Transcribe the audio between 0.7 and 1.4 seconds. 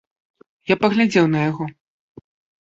Я паглядзеў на